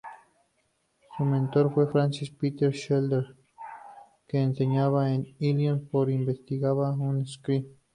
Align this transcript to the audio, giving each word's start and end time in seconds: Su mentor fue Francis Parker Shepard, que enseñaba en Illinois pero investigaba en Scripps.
Su 1.15 1.25
mentor 1.25 1.71
fue 1.75 1.85
Francis 1.85 2.31
Parker 2.31 2.71
Shepard, 2.71 3.35
que 4.27 4.41
enseñaba 4.41 5.13
en 5.13 5.35
Illinois 5.37 5.79
pero 5.91 6.09
investigaba 6.09 6.91
en 6.99 7.27
Scripps. 7.27 7.69